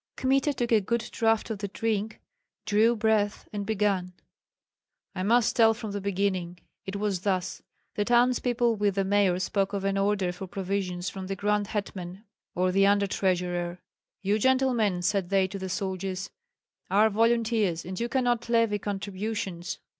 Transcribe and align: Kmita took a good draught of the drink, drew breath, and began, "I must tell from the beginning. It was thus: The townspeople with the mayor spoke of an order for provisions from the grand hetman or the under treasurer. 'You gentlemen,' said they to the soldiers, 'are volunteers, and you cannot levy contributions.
Kmita 0.17 0.51
took 0.51 0.71
a 0.71 0.81
good 0.81 1.07
draught 1.11 1.51
of 1.51 1.59
the 1.59 1.67
drink, 1.67 2.19
drew 2.65 2.95
breath, 2.95 3.47
and 3.53 3.67
began, 3.67 4.13
"I 5.13 5.21
must 5.21 5.55
tell 5.55 5.75
from 5.75 5.91
the 5.91 6.01
beginning. 6.01 6.57
It 6.87 6.95
was 6.95 7.21
thus: 7.21 7.61
The 7.93 8.03
townspeople 8.05 8.77
with 8.77 8.95
the 8.95 9.03
mayor 9.03 9.37
spoke 9.37 9.73
of 9.73 9.83
an 9.85 9.99
order 9.99 10.31
for 10.31 10.47
provisions 10.47 11.11
from 11.11 11.27
the 11.27 11.35
grand 11.35 11.67
hetman 11.67 12.23
or 12.55 12.71
the 12.71 12.87
under 12.87 13.05
treasurer. 13.05 13.77
'You 14.23 14.39
gentlemen,' 14.39 15.03
said 15.03 15.29
they 15.29 15.47
to 15.47 15.59
the 15.59 15.69
soldiers, 15.69 16.31
'are 16.89 17.11
volunteers, 17.11 17.85
and 17.85 17.99
you 17.99 18.09
cannot 18.09 18.49
levy 18.49 18.79
contributions. 18.79 19.77